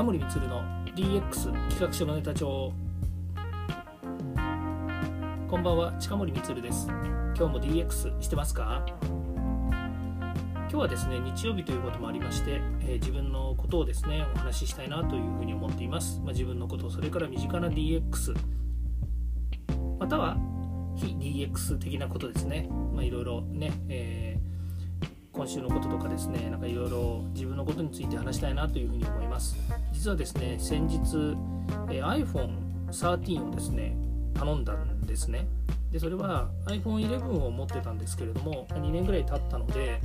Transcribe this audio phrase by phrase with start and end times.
[0.00, 0.62] 近森光の
[0.96, 2.72] DX 企画書のネタ帳。
[5.46, 6.86] こんばんは近森光です。
[6.88, 8.82] 今日も DX してますか？
[8.88, 18.34] 今日はですね日曜日ということもありまして、えー自分のことをですねお話ししたいなというふうに思っています、まあ、自分のことそれから身近な DX
[19.98, 20.38] または
[20.96, 22.70] 非 DX 的なことですね。
[22.94, 24.29] まあいろいろね、えー
[25.32, 29.56] 今週のこととかですねなんかいろいろ自分のことについて話したいなというふうに思います。
[29.92, 30.98] 実はですね先日、
[31.90, 33.96] え iPhone13 をですね
[34.34, 35.46] 頼んだんですね。
[35.92, 40.00] でそれは iPhone11 を持ってたんですけれども2年ぐらい経ったので、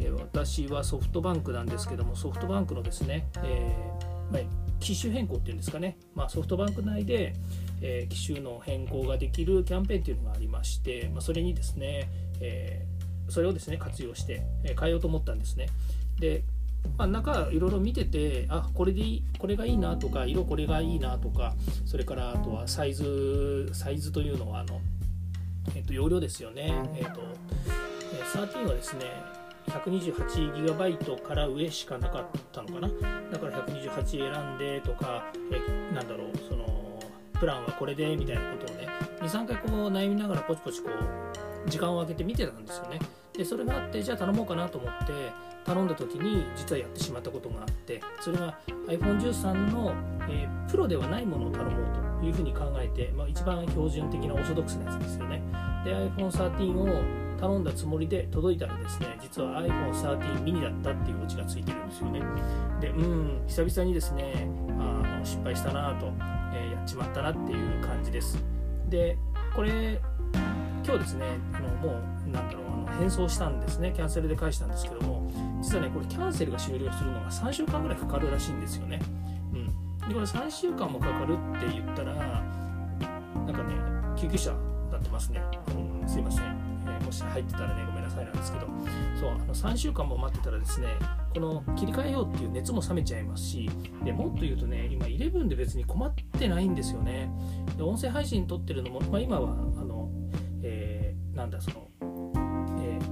[0.00, 4.42] え私はソフトバンクなんですけどもソフトバンクのですね、えーまあ
[4.80, 7.34] 機種変更っていうんですかね、まあ、ソフトバンク内で、
[7.80, 12.08] えー機種の変更ができるキャンペーンっていうのがありまして、まあ、それにですね、
[12.40, 13.01] えー
[13.32, 14.42] それをですね活用して、
[14.78, 15.68] 変えようと思ったんですね。
[16.20, 16.44] で、
[16.98, 21.54] まあ、中いろいろ見ててあこれでいいこれがいいなとか色これがいいなとか
[21.86, 24.80] それからあとはサイズサイズというのはあの、
[25.74, 26.74] えっと容量ですよね。
[26.94, 27.22] えっ、と
[28.38, 29.06] 13はですね
[29.68, 32.88] 128GB から上しかなかったのかな。
[33.32, 37.00] だから128選んでとか、えなんだろうその
[37.40, 38.88] プランはこれでみたいなことをね
[39.20, 42.98] 23回こう悩みながらポチポチこう時間を空けて見てたんですよね。
[43.36, 45.12] でそれがあってじゃあ頼もうかなと思って
[45.64, 48.58] 頼んだ時に実はやってしまったことがあってそれが
[48.88, 49.94] iPhone13 の、
[50.28, 55.42] えープロではないものを頼もうというふうに考えて、まあ、一番標準的なオーソドックスなやつですよね。
[55.84, 62.22] で iPhone13 を頼んだつもりで届いたらですね実は iPhone13 ミニだったっていうオチがついてるんですよね。
[62.80, 64.48] でうん久々にですね
[64.78, 66.06] あの失敗したなと、
[66.54, 68.42] えーやっちまったなっていう感じです。
[68.88, 69.18] で
[69.54, 70.00] これ
[70.84, 72.61] 今日ですねあのもうなんだろう
[72.92, 73.92] 返送したんですね。
[73.94, 75.30] キャンセルで返したんですけども。
[75.62, 79.00] 実はねこれキャンセルが終了するのが3週間ぐらいかかるらしいんですよね。
[79.52, 79.98] うん。
[80.08, 83.74] でこれ3週間もかかるって言ったらなんかね
[84.16, 84.52] 救急車
[84.90, 88.66] なってますね、うんすいません、えーもし入ってたらねごめんなさいなんですけど。
[89.20, 90.88] そうあの3週間も待ってたらですね
[91.32, 93.70] この切り替えようっていう熱も冷めちゃいますし
[94.04, 97.30] でもっと言うとね今11で別に困ってないんですよね。
[97.76, 100.10] で音声配信撮ってるのも、まあ、今はあの、
[100.62, 101.88] えーなんだその、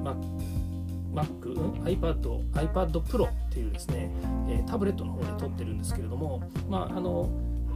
[0.03, 1.27] Mac、
[1.85, 4.11] iPad、iPad Pro っていうですね、
[4.49, 7.29] えタブレットの方で撮ってるんですけれども、まあ、あの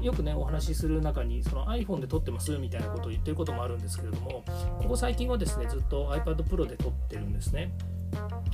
[0.05, 4.45] よくねお話しする中にその iPhone で撮ってますみたいなことを言ってることもあるんですけれども
[4.79, 7.73] ここ最近はですねずっと iPad Pro で撮ってるんですね。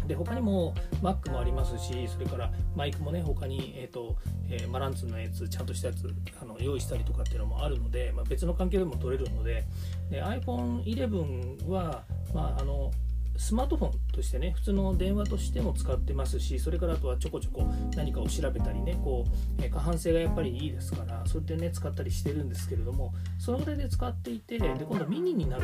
[0.06, 4.16] で他にも Mac もありますしそれからマイクもね他に、えーと
[4.48, 9.64] えーマランツのやつちゃんとしたやつあの用意したりとかっていうのもあるので、まあ、別の環境でも撮れるので
[10.10, 12.90] で iPhone11 は、まあ、あの
[13.36, 17.62] スマートフォンとしてね普通の電話としても使ってますしそれからあとはちょこちょこ
[17.96, 25.62] 何かを調べたりねこう、えー過半性がやっぱりいいですからそうやってね使ったりしてるんですけれどもそのぐらいで使っていてで今度ミニになる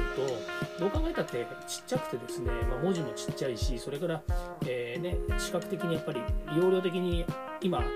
[0.78, 4.22] とどう考えたってちっちゃくてですね、まあ、文字もちっちゃいしそれから、
[4.66, 6.20] えーね、視覚的にやっぱり
[6.56, 7.24] 容量的に
[7.60, 7.86] 今ね、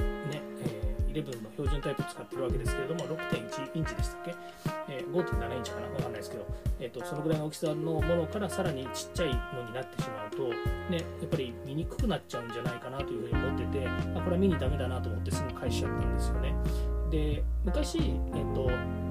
[0.64, 4.34] えー11の標準タイプ使ってるわけですけれども6.1インチでしたっけ、
[4.88, 5.88] え5.7インチかな？
[5.88, 6.46] わかんないですけど、
[6.78, 16.54] えー、とそのぐらいの大きさのものからさらにちっちゃいのになってしまうと、ね、やっぱり見にくくなっちゃうんじゃないかなというふうに思っててあこれは見にダメだなと思ってすぐ返しちゃったんですよね。
[17.10, 18.70] で昔、えー、と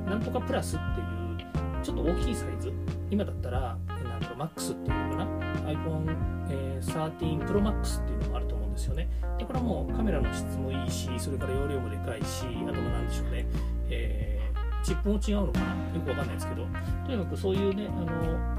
[0.10, 2.72] なんとかプラスっていうちょっと大きいサイズ
[3.10, 5.26] 今だったらなんとマックスっていうのかな
[5.72, 6.16] ？iphone
[6.50, 9.10] え13 Pro MAX っていうのもあると思うんですよね。
[9.38, 13.46] でこれはもうカメラの質もいいしそれから容量もでかいしあともなんでしょうね、
[13.90, 14.40] えー
[14.82, 15.66] チップも違うのかな？
[15.94, 16.66] よくわかんないですけど。
[17.06, 18.06] とにかくそういうねあの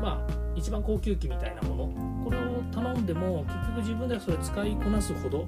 [0.03, 2.25] まあ一番高級機みたいなもの。
[2.25, 5.47] これを頼んでも結局自分ではそれ使いこなすほど、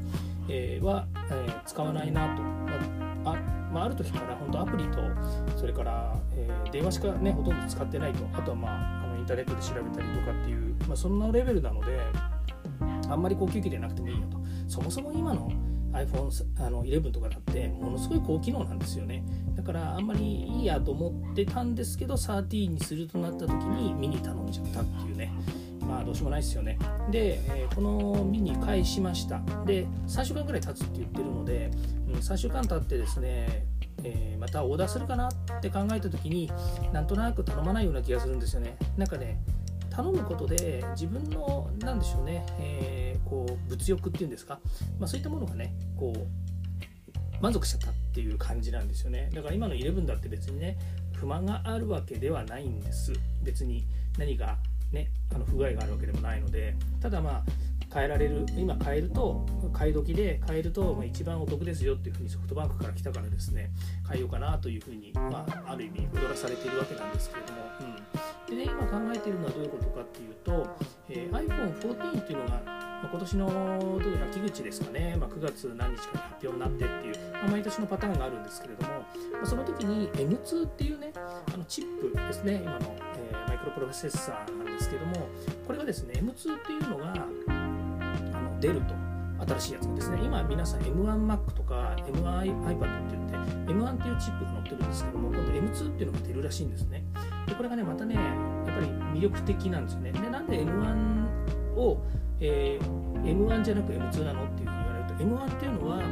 [0.48, 3.36] えーは、えー使わないなと、まあ
[3.72, 4.98] まあ、ある時から本当アプリと
[5.56, 8.24] それから、えー電話しかねほとんど使ってないと。
[8.32, 12.00] あとはまああのインターネットで調べたりとかっていう、まあ、そんなレベルなので
[13.10, 14.38] あんまり高級機でなくてもいいよと。
[14.68, 15.52] そもそも今の
[15.92, 19.22] iPhone あの11とかだってものすごい高機能なんですよね。
[19.54, 25.30] だからあんまりいいやと思ってたんですけど13にするとなった時にミニ頼んじゃったっていうね。
[25.92, 26.78] まあどうしようもないですよね。
[27.10, 29.40] で、えーこのミニ返しました。
[29.66, 31.70] で3週間ぐらい経つって言ってるので、
[32.08, 33.66] うん、3週間経ってですね
[34.02, 36.50] えーまたオーダーするかなって考えた時に
[36.92, 38.76] なんとなく頼まないような気がするんですよね。
[38.96, 39.38] なんかね
[39.90, 44.58] 頼むことで自分のなんでしょうね、えーこう物欲っていうんですか、
[44.98, 49.30] まあ、そういったものがねこう満足しちゃったっていう感じなんですよね。
[49.32, 50.76] だから今の11だって別にね
[51.14, 53.12] 不満があるわけではないんです。
[53.42, 53.86] 別に
[54.18, 54.58] 何か
[54.92, 57.42] ねあの不具合があるわけでもないのでただまあ
[57.92, 63.70] 変えられる今変えると買い時で変えると、まあ、一番お得ですよっていうふうにソフトバンクから来たからですね
[64.08, 67.60] 変えようかなというふうに、まあ、ある意味踊らされているわけなんですけれども、
[68.48, 70.66] うん、でね今考えているのはどういうことかっていうと、
[71.10, 73.46] えー、iPhone14 っていうのがま、今年の
[73.80, 79.06] どうう秋口ですかね、まあ、9月何日かに発表になってっていう、まあ、毎年のパターンがあるんですけれども、ま
[79.42, 82.94] あ、その時に M2 っていうね、あのチップですね、今の、
[83.62, 85.28] クロプロセッサーなんですけども、
[85.66, 87.16] これがですね、M2 っていうのがあ
[87.54, 88.94] の出ると。
[89.44, 90.20] 新しいやつがですね。
[90.22, 97.02] 今皆さん M1Mac とか M1iPad って言って M1 っていうチップが載ってるんですけども、今度 M2 っていうのが出るらしいんですね。
[97.48, 98.24] で、これがね、またね、やっ
[98.76, 98.86] ぱり
[99.18, 100.12] 魅力的なんですよね。
[100.12, 102.04] で、なんで M1 を
[102.44, 104.68] えー、M1 じゃなく M2 なのっていう
[105.22, 106.02] M1 っていうのは、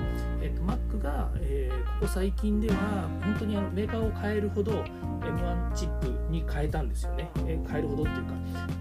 [0.40, 8.34] えーと、Mac が、えー、ここ最近では本当にあのメーカーを変えるほど M1 チップに変えたんですよね、えー、変えるほどっていうか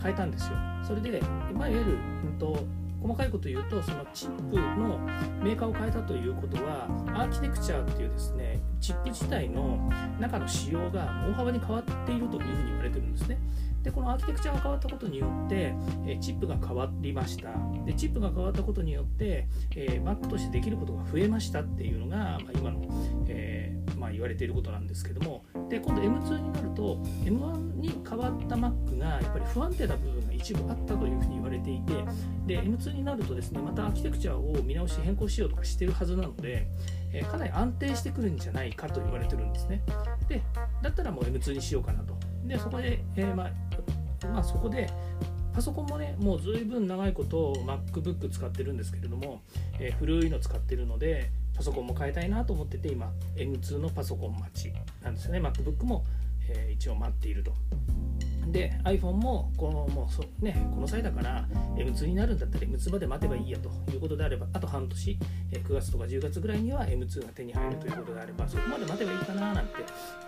[0.03, 0.53] 変えたんですよ。
[0.83, 1.19] それで、
[1.53, 2.63] まあ、いわゆる、うんと、
[3.01, 4.99] 細かいこと言うとそのチップの
[5.43, 13.37] メーカーを変えたということはアーキテクチャっていうですねチップ自体の中の仕様が大幅に変わっているというふうに言われてるんですね。
[13.83, 15.73] でこのアーキテクチャが変わったことによって、
[16.05, 17.49] えチップが変わりました。
[17.85, 22.85] でチップが変わったことによって、えー、Mac としてできることが増えましたっていうのが、まあ、今の、
[23.27, 31.93] えー、まあ、言われていることなんですけどもで今度 M2 になると M1 に変わった Mac がやっぱり不安定な部分が一部あったというふうに言われていて
[32.47, 36.67] で M2 になるとですねまたアーキテクチャを見直し変更しようとかしてるはずなので、
[37.13, 39.81] え、かなり安定してくるんじゃないかと言われてるんですね。
[40.27, 40.41] で
[40.81, 42.15] だったらもう M2 にしようかなと。
[42.45, 43.51] でそこで、えー、まあ
[44.27, 44.89] まあ、そこで
[45.53, 49.41] パソコンもねもうずいぶん長いこと MacBook 使ってるんですけれども、
[49.79, 54.71] えー、古いの使ってるのでパソコンも変えたいなと思ってて今 M2 のパソコン待ち
[55.03, 56.05] なんですよね MacBook も、
[56.47, 57.51] えー、一応待っていると。
[58.47, 61.45] で iPhone もこのもうそ、ね、この際だから
[61.75, 65.19] M2 になるんだったら M2 まで待てばいいやということであればあと半年
[65.51, 69.73] 9月とか10月ぐらいには M2 が手に入るということであればそこまで待てばいいかななんて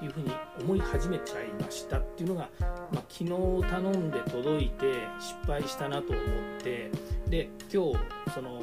[0.03, 4.85] いうふうに思い始めちゃいましたっていうのが、まあ、昨日頼んで届いて
[5.19, 6.91] 失敗したなと思って
[7.27, 7.97] で今日
[8.35, 8.61] その、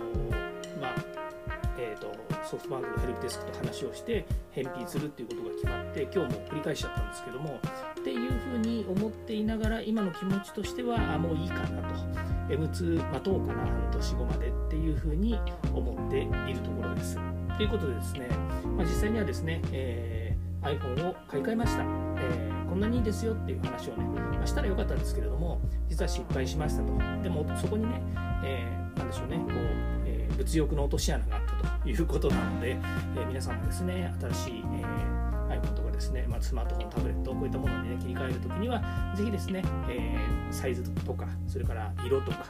[2.48, 7.60] ソフトバンクのヘルプデスクと話をして返品するっていうことが決まって今日も繰り返しちゃったんですけども
[8.00, 12.28] っていうふうに思っていながら今の気持ちとしてはあもういいかなと。
[12.48, 15.38] M2 待とうかな半年後までっていうふうに
[15.74, 17.18] 思っているところです。
[17.58, 18.28] ということでですね、
[18.76, 27.22] まあ、実際にはですね、えー、iPhone を買い替えました、えー、こんなにいいですよっていう話をね、まあ、したらよかったんですけれども実は失敗しましたと。
[27.22, 28.00] でもそこにね、
[28.44, 28.77] え
[30.38, 32.76] 物欲の落とし穴があったということなので、
[33.16, 38.82] え皆さんもですね新しい、え iPhone とかですね、まあ、スマートフォン、タブレット、こういったものに、ね、切り替えるときには、
[39.16, 42.44] ぜひですね、えー、サイズとか、それから色とか、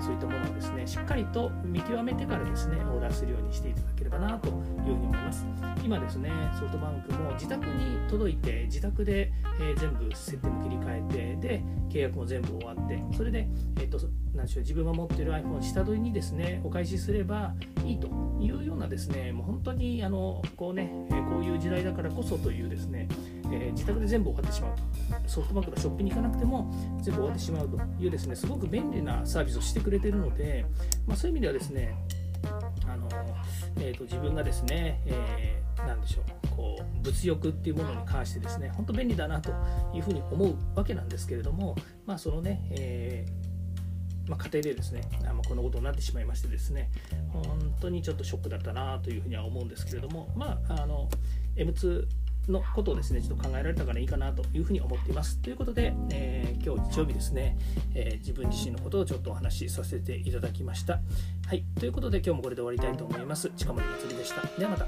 [0.00, 5.46] そういったものをですね、しっかりと見極めてからですね、オーダーするようにしていただければなというふうに思います。
[5.84, 13.48] 今ですね、ソフトバンクも自宅に届いて、自宅で、えー、全部設定も切り替えて、で、契約も全部終わって、それで、
[13.80, 13.98] えっ、と、
[14.34, 17.54] なんでしょう、自分が持っている iPhone 下取りにですね、お返しすれば
[17.84, 18.08] いいと
[18.40, 20.92] いうようなですね、もう本当に、あの、こうね、
[21.28, 23.08] こういう時代だからこそというですね、
[23.52, 26.70] えー、自宅で全部終わってしまうとソフトバンクのショップに行かなくても
[27.00, 30.66] 全部終わってしまうというですねすごく便利なサービスをしてくれくれてるので、
[31.06, 31.96] まあ、そういう意味ではですね
[32.86, 33.08] あの、
[33.80, 39.50] えーと、自分がですね、えー、なんでしょうこう物欲っていうものに関してですね本当便利だなと
[39.94, 46.90] いうふうに思うわけなんですけれどもまあそのね、えーまあ、家庭でですねあのこんなことになってしまいましてですね
[47.32, 51.08] 本当にちょっとショックだったなというふうには思うんですけれどもまああの
[51.56, 52.06] M2
[52.48, 55.36] のことをですねちょっと考えられたからいいかなというふうに思っています。
[55.38, 57.56] ということで、えー、今日日曜日ですね、
[57.94, 61.00] えー、自分自身のことをちょっとお話しさせていただきました。
[61.46, 63.50] はい、ということで今日もこれで終わりたいと思います。
[63.56, 64.42] 近森まつりでした。
[64.58, 64.86] ではまた。